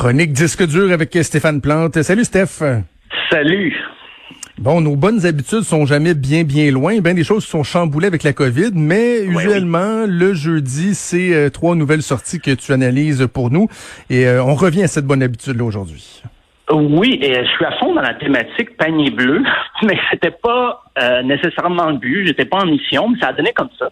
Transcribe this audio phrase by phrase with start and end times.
[0.00, 2.00] Chronique disque dur avec Stéphane Plante.
[2.00, 2.64] Salut Steph.
[3.30, 3.76] Salut.
[4.56, 6.98] Bon, nos bonnes habitudes sont jamais bien bien loin.
[7.00, 11.74] Bien des choses sont chamboulées avec la COVID, mais usuellement le jeudi, c'est euh, trois
[11.74, 13.68] nouvelles sorties que tu analyses pour nous
[14.08, 16.22] et euh, on revient à cette bonne habitude là aujourd'hui.
[16.72, 19.42] Oui, et je suis à fond dans la thématique panier bleu,
[19.82, 23.52] mais c'était pas euh, nécessairement le but, j'étais pas en mission, mais ça a donné
[23.52, 23.90] comme ça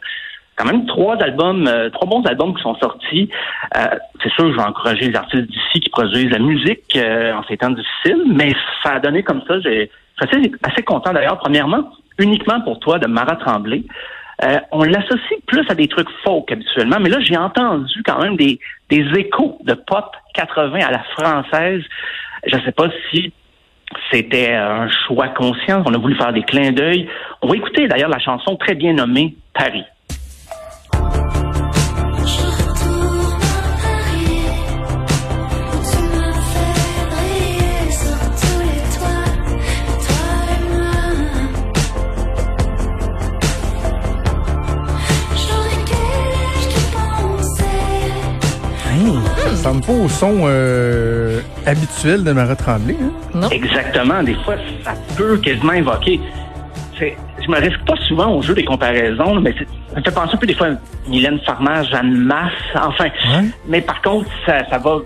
[0.58, 3.30] quand même trois albums, euh, trois bons albums qui sont sortis.
[3.76, 3.86] Euh,
[4.22, 7.56] c'est sûr, je vais encourager les artistes d'ici qui produisent la musique euh, en ces
[7.56, 9.60] temps difficiles, mais ça a donné comme ça.
[9.60, 9.90] J'ai,
[10.20, 11.38] je suis assez, content d'ailleurs.
[11.38, 13.84] Premièrement, uniquement pour toi de Mara Tremblay.
[14.72, 18.58] on l'associe plus à des trucs folk habituellement, mais là j'ai entendu quand même des,
[18.90, 21.82] des échos de pop 80 à la française.
[22.46, 23.32] Je ne sais pas si
[24.10, 25.84] c'était un choix conscient.
[25.86, 27.08] On a voulu faire des clins d'œil.
[27.42, 29.84] On va écouter d'ailleurs la chanson très bien nommée Paris.
[49.58, 52.96] Ça me pas au son euh, habituel de Marat Tremblay.
[53.02, 53.10] Hein?
[53.34, 53.48] Non.
[53.50, 54.22] Exactement.
[54.22, 56.20] Des fois, ça peut quasiment évoquer.
[57.00, 60.36] Je me risque pas souvent au jeu des comparaisons, mais ça me fait penser un
[60.36, 63.08] peu des fois à Mylène Farmer, Jeanne Masse, enfin.
[63.66, 64.98] Mais par contre, ça, va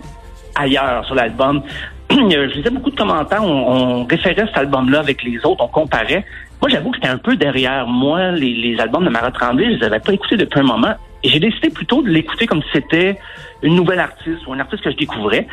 [0.54, 1.62] ailleurs sur l'album.
[2.10, 6.26] je lisais beaucoup de commentaires, on, référait cet album-là avec les autres, on comparait.
[6.60, 9.84] Moi, j'avoue que c'était un peu derrière moi, les, albums de Marat Tremblay, je les
[9.84, 10.94] avais pas écoutés depuis un moment.
[11.24, 13.18] J'ai décidé plutôt de l'écouter comme si c'était
[13.62, 15.46] une nouvelle artiste ou un artiste que je découvrais.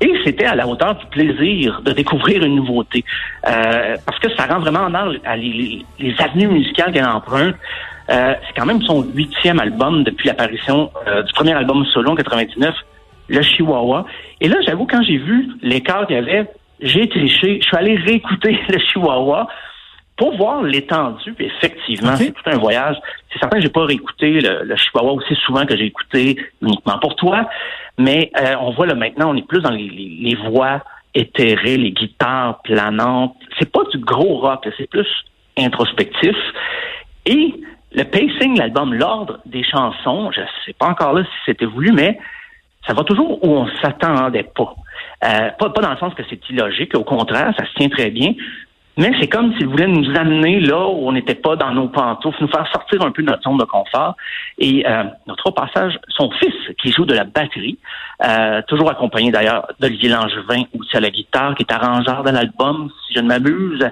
[0.00, 3.04] Et c'était à la hauteur du plaisir de découvrir une nouveauté.
[3.46, 7.54] Euh, parce que ça rend vraiment en à les, les, avenues musicales qu'elle emprunte.
[8.10, 12.16] Euh, c'est quand même son huitième album depuis l'apparition euh, du premier album solo en
[12.16, 12.74] 99,
[13.28, 14.04] Le Chihuahua.
[14.40, 16.46] Et là, j'avoue, quand j'ai vu l'écart qu'il y avait,
[16.80, 17.60] j'ai triché.
[17.62, 19.46] Je suis allé réécouter Le Chihuahua
[20.16, 22.96] pour voir l'étendue, effectivement, c'est tout un voyage.
[23.32, 26.98] C'est certain que j'ai pas réécouté le, le, Chihuahua aussi souvent que j'ai écouté uniquement
[27.00, 27.48] pour toi,
[27.98, 30.82] mais euh, on voit là maintenant, on est plus dans les, les, voix
[31.14, 33.36] éthérées, les guitares planantes.
[33.58, 35.08] C'est pas du gros rock, c'est plus
[35.58, 36.36] introspectif.
[37.26, 37.54] Et
[37.92, 42.18] le pacing, l'album, l'ordre des chansons, je sais pas encore là si c'était voulu, mais
[42.86, 44.74] ça va toujours où on s'attendait pas.
[45.24, 45.70] Euh, pas.
[45.70, 48.34] Pas dans le sens que c'est illogique, au contraire, ça se tient très bien.
[48.96, 52.38] Mais c'est comme s'il voulait nous amener là où on n'était pas dans nos pantoufles,
[52.40, 54.16] nous faire sortir un peu de notre zone de confort.
[54.58, 57.78] Et euh, notre passage, son fils qui joue de la batterie,
[58.24, 62.88] euh, toujours accompagné d'ailleurs d'Olivier Langevin aussi à la guitare, qui est arrangeur de l'album,
[63.06, 63.84] si je ne m'abuse.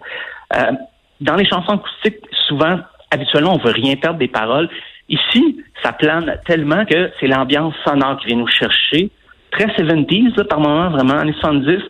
[0.54, 0.72] Euh,
[1.20, 2.78] dans les chansons acoustiques, souvent,
[3.10, 4.68] habituellement, on veut rien perdre des paroles.
[5.08, 9.10] Ici, ça plane tellement que c'est l'ambiance sonore qui vient nous chercher.
[9.50, 11.82] Très 70s, par moment, vraiment, années 70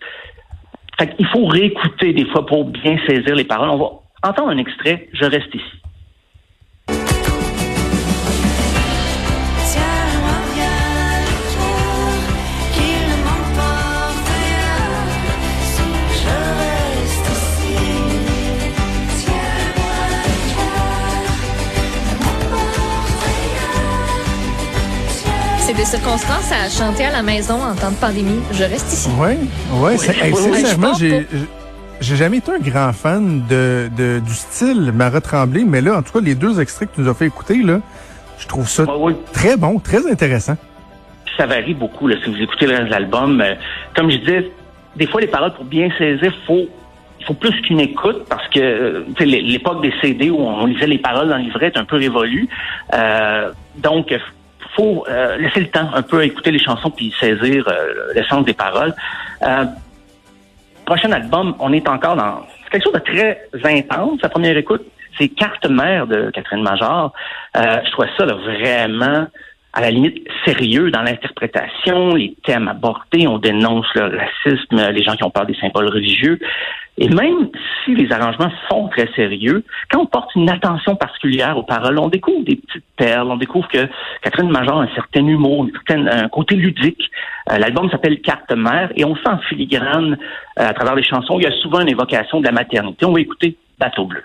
[1.19, 3.71] il faut réécouter des fois pour bien saisir les paroles.
[3.71, 5.82] On va entendre un extrait, je reste ici.
[25.99, 28.41] Circonstances à chanter à la maison en temps de pandémie.
[28.53, 29.11] Je reste ici.
[29.21, 29.33] Oui,
[29.79, 29.99] ouais, oui.
[29.99, 31.27] sincèrement, j'ai
[32.01, 36.03] j'ai jamais été un grand fan de, de du style Marat Tremblay, mais là, en
[36.03, 37.81] tout cas, les deux extraits que tu nous as fait écouter, là,
[38.39, 38.87] je trouve ça
[39.35, 40.57] très bon, très intéressant.
[41.37, 43.43] Ça varie beaucoup, là, si vous écoutez l'album.
[43.43, 43.55] Euh,
[43.95, 44.51] comme je disais,
[44.97, 46.69] des fois, les paroles, pour bien saisir, faut
[47.21, 50.99] il faut plus qu'une écoute parce que euh, l'époque des CD où on lisait les
[50.99, 52.49] paroles dans le livret est un peu révolue.
[52.95, 54.13] Euh, donc,
[54.75, 58.45] faut euh, laisser le temps un peu à écouter les chansons puis saisir euh, l'essence
[58.45, 58.95] des paroles.
[59.43, 59.65] Euh,
[60.85, 64.21] prochain album, on est encore dans quelque chose de très intense.
[64.23, 64.85] La première écoute,
[65.19, 67.13] c'est Carte mère de Catherine Major.
[67.57, 69.27] Euh, je trouve ça là, vraiment
[69.73, 75.17] à la limite sérieux dans l'interprétation, les thèmes abordés, on dénonce le racisme, les gens
[75.17, 76.39] qui ont peur des symboles religieux.
[76.99, 77.49] Et même
[77.85, 82.09] si les arrangements sont très sérieux, quand on porte une attention particulière aux paroles, on
[82.09, 83.89] découvre des petites perles, on découvre que
[84.23, 87.11] Catherine Major a un certain humour, un côté ludique.
[87.51, 90.19] Euh, l'album s'appelle Carte mère et on sent en filigrane
[90.59, 93.07] euh, à travers les chansons, il y a souvent une évocation de la maternité.
[93.07, 94.23] On va écouter Bateau bleu.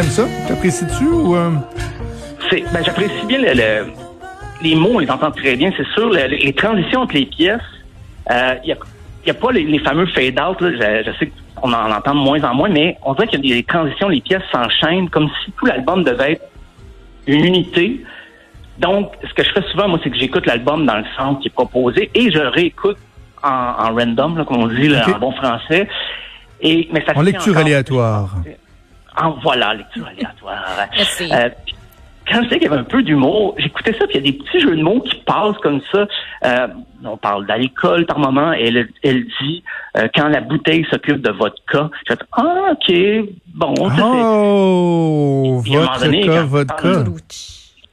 [0.00, 0.26] T'aimes ça?
[0.46, 1.34] T'apprécies-tu ou...
[1.34, 1.50] Euh?
[2.72, 3.40] Ben, j'apprécie bien
[4.62, 6.08] les mots, on les entend très bien, c'est sûr.
[6.10, 7.60] Les, transitions entre les pièces,
[8.30, 8.76] il euh, n'y a,
[9.28, 10.56] a, pas les, fameux fade-out.
[10.60, 13.52] Je, je, sais qu'on en entend de moins en moins, mais on dirait qu'il y
[13.52, 16.48] a des transitions, les pièces s'enchaînent comme si tout l'album devait être
[17.26, 18.00] une unité.
[18.78, 21.48] Donc, ce que je fais souvent, moi, c'est que j'écoute l'album dans le sens qui
[21.48, 22.98] est proposé et je réécoute
[23.42, 25.88] en, en random, comme on dit en bon français.
[26.60, 28.36] Et, mais ça en lecture aléatoire.
[29.20, 30.64] En voilà, lecture aléatoire.
[31.20, 31.48] Euh,
[32.30, 34.32] quand je sais qu'il y avait un peu d'humour, j'écoutais ça, puis il y a
[34.32, 36.06] des petits jeux de mots qui passent comme ça.
[36.44, 36.68] Euh,
[37.04, 39.62] on parle d'alcool par moment, et elle, elle dit
[39.96, 41.88] euh, quand la bouteille s'occupe de votre cas.
[42.06, 42.92] Je fais ah ok,
[43.54, 43.74] bon.
[43.78, 47.04] Oh, vodka, vodka.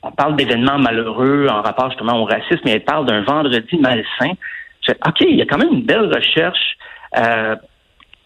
[0.04, 4.33] On parle d'événements malheureux en rapport justement au racisme, mais elle parle d'un vendredi malsain.
[4.81, 6.77] Je fais, ok, il y a quand même une belle recherche.
[7.18, 7.56] Euh,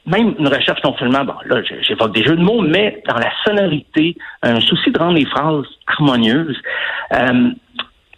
[0.06, 3.32] même une recherche non seulement, bon, là, j'évoque des jeux de mots, mais dans la
[3.46, 6.58] sonorité, un souci de rendre les phrases harmonieuses.
[7.14, 7.52] Euh,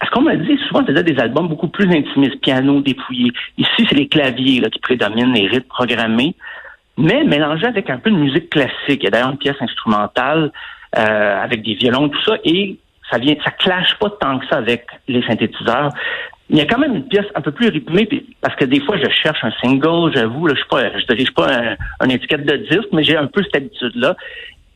[0.04, 3.32] ce qu'on m'a dit, souvent, c'était des albums beaucoup plus intimistes, piano dépouillé.
[3.58, 6.36] Ici, c'est les claviers là, qui prédominent, les rythmes programmés,
[6.98, 8.74] mais mélangés avec un peu de musique classique.
[8.88, 10.52] Il y a d'ailleurs une pièce instrumentale
[10.98, 12.78] euh, avec des violons, tout ça, et
[13.10, 15.90] ça vient, ça clash pas tant que ça avec les synthétiseurs
[16.52, 18.10] il y a quand même une pièce un peu plus rythmée,
[18.42, 22.46] parce que des fois, je cherche un single, j'avoue, je ne pas, pas un, étiquette
[22.46, 24.18] de disque, mais j'ai un peu cette habitude-là.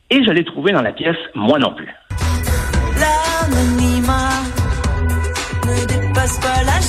[0.08, 1.88] Et je l'ai trouvé dans la pièce Moi non plus.
[2.98, 4.40] L'anonymat
[5.66, 6.80] ne dépasse pas la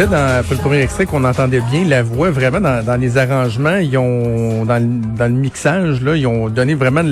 [0.00, 3.96] disais dans le premier extrait qu'on entendait bien la voix vraiment dans, les arrangements, ils
[3.98, 7.02] ont dans, le mixage là, ils ont donné vraiment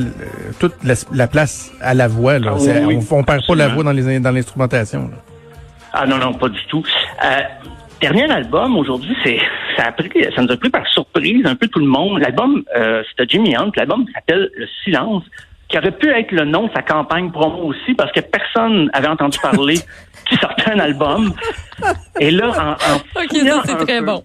[0.59, 0.75] toute
[1.13, 2.39] la, place à la voix.
[2.39, 2.53] Là.
[2.57, 5.11] Ah on, perd pas la voix dans les dans l'instrumentation.
[5.93, 6.85] Ah non non pas du tout.
[7.25, 7.41] Euh,
[8.01, 9.39] dernier album aujourd'hui, c'est
[9.77, 12.21] ça a pris, ça nous a pris par surprise un peu tout le monde.
[12.21, 15.25] L'album euh, c'était Jimmy Hunt, l'album s'appelle Le Silence
[15.69, 19.09] qui aurait pu être le nom de sa campagne promo aussi, parce que personne avait
[19.09, 19.77] entendu parler
[20.27, 21.33] qu'il sortait un album.
[22.21, 24.23] Et là, en, en OK, c'est très bon.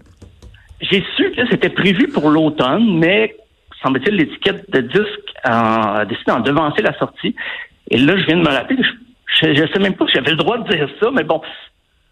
[0.81, 3.35] J'ai su que c'était prévu pour l'automne, mais
[3.81, 7.35] semble-t-il, l'étiquette de disque a décidé d'en devancer la sortie.
[7.89, 8.77] Et là, je viens de me rappeler,
[9.41, 11.41] je, ne sais même pas si j'avais le droit de dire ça, mais bon,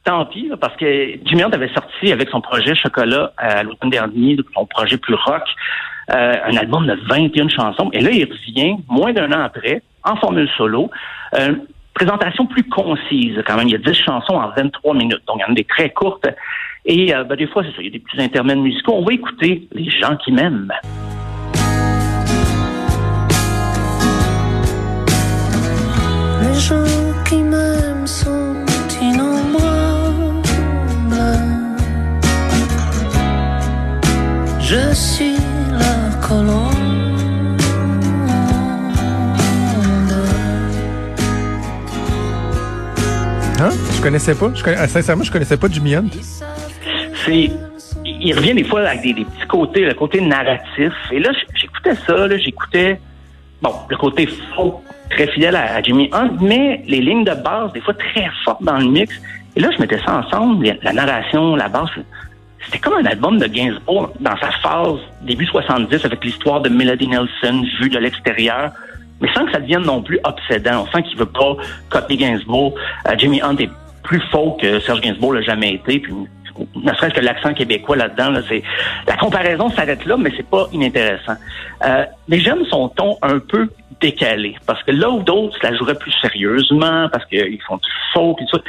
[0.04, 4.38] tant pis, parce que Jimmy Hunt avait sorti avec son projet Chocolat à l'automne dernier,
[4.54, 5.44] son projet plus rock,
[6.14, 7.90] euh, un album de 21 chansons.
[7.94, 10.90] Et là, il revient, moins d'un an après, en formule solo.
[11.36, 11.56] Euh,
[11.94, 13.68] présentation plus concise quand même.
[13.68, 15.22] Il y a 10 chansons en 23 minutes.
[15.28, 16.28] Donc, il y en a des très courtes.
[16.86, 18.94] Et euh, ben, des fois, c'est ça, il y a des petits intermèdes musicaux.
[18.96, 20.74] On va écouter les gens qui m'aiment.
[43.62, 43.70] Hein?
[43.96, 44.52] Je connaissais pas.
[44.88, 46.10] Sincèrement, je connaissais pas Jimmy Hunt.
[47.26, 47.52] C'est.
[48.04, 50.94] Il revient des fois avec des, petits côtés, le côté narratif.
[51.12, 53.00] Et là, j'écoutais ça, j'écoutais,
[53.62, 54.82] bon, le côté faux,
[55.12, 58.78] très fidèle à, Jimmy Hunt, mais les lignes de base, des fois très fortes dans
[58.78, 59.14] le mix.
[59.56, 61.90] Et là, je mettais ça ensemble, la narration, la base.
[62.66, 67.08] C'était comme un album de Gainsbourg dans sa phase début 70 avec l'histoire de Melody
[67.08, 68.72] Nelson vue de l'extérieur
[69.22, 70.84] mais sans que ça devienne non plus obsédant.
[70.84, 71.56] On sent qu'il veut pas
[71.90, 72.74] copier Gainsbourg.
[73.08, 73.70] Euh, Jimmy Hunt est
[74.04, 76.00] plus faux que Serge Gainsbourg l'a jamais été.
[76.00, 76.14] Puis
[76.76, 78.64] ne serait-ce que l'accent québécois là-dedans, c'est
[79.08, 81.36] la comparaison s'arrête là, mais c'est pas inintéressant.
[81.86, 85.98] Euh, mais j'aime son ton un peu décalé, parce que là où d'autres la joueraient
[85.98, 88.64] plus sérieusement, parce qu'ils font du faux, puis tout ça.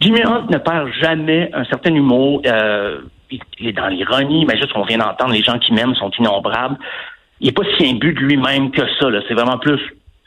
[0.00, 2.42] Jimmy Hunt ne perd jamais un certain humour.
[2.44, 6.10] Euh, il est dans l'ironie, mais juste qu'on vient d'entendre, les gens qui m'aiment sont
[6.18, 6.76] innombrables
[7.42, 9.08] il n'est pas si imbu de lui-même que ça.
[9.28, 9.80] C'est vraiment plus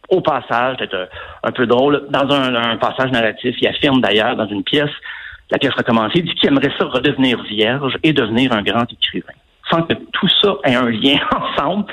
[0.09, 1.09] au passage, peut-être
[1.43, 2.05] un, peu drôle.
[2.09, 4.91] Dans un, passage narratif, il affirme d'ailleurs dans une pièce,
[5.49, 9.33] la pièce recommencée, il dit qu'il aimerait ça redevenir vierge et devenir un grand écrivain.
[9.71, 11.85] Sans que tout ça ait un lien ensemble.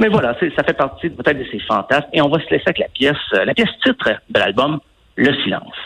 [0.00, 2.08] Mais voilà, ça fait partie peut-être de ses fantasmes.
[2.12, 4.80] Et on va se laisser avec la pièce, euh, la pièce titre de l'album,
[5.16, 5.76] Le silence.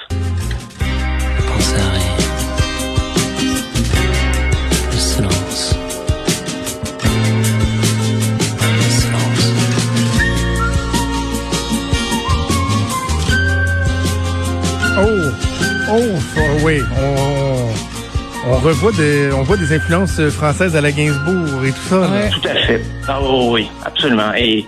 [16.66, 21.88] Oui, on, on, revoit des, on voit des influences françaises à la Gainsbourg et tout
[21.88, 22.08] ça.
[22.32, 22.82] Tout à fait.
[23.06, 24.34] Ah, oh, oui, absolument.
[24.36, 24.66] Et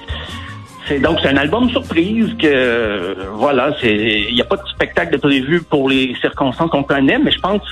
[0.86, 3.94] C'est donc c'est un album surprise que voilà, c'est
[4.28, 7.40] il n'y a pas de spectacle de prévu pour les circonstances qu'on connaît, mais je
[7.40, 7.62] pense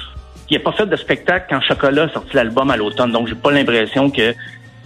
[0.46, 3.12] qu'il n'y a pas fait de spectacle quand Chocolat a sorti l'album à l'automne.
[3.12, 4.34] Donc j'ai pas l'impression que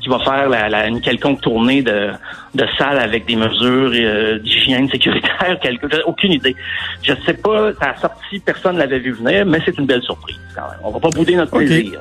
[0.00, 2.10] qu'il va faire la, une quelconque tournée de,
[2.54, 6.56] de salle avec des mesures euh, d'hygiène sécuritaire, quelque, aucune idée.
[7.02, 10.38] Je sais pas, ça a sorti, personne l'avait vu venir, mais c'est une belle surprise
[10.54, 10.80] quand même.
[10.82, 12.00] On va pas bouder notre plaisir.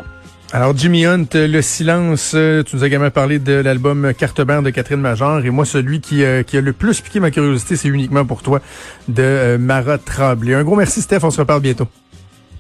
[0.52, 4.64] Alors, Jimmy Hunt, Le Silence, euh, tu nous as également parlé de l'album Carte Blanche
[4.64, 5.46] de Catherine Major.
[5.46, 8.42] Et moi, celui qui, euh, qui a le plus piqué ma curiosité, c'est uniquement pour
[8.42, 8.60] toi,
[9.08, 10.56] de euh, Mara Tremblay.
[10.56, 11.20] Un gros merci, Steph.
[11.22, 11.88] On se reparle bientôt.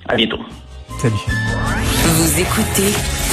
[0.08, 0.40] À bientôt.
[1.00, 1.16] Salut.
[2.04, 3.29] Vous écoutez